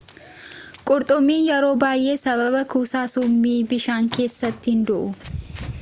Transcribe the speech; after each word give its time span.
qurxummin 0.91 1.43
yeroo 1.49 1.75
baay'ee 1.83 2.15
sababa 2.23 2.63
kuusaa 2.75 3.05
summii 3.15 3.57
bishaan 3.75 4.11
keessaatiin 4.17 4.85
du'u 4.89 5.37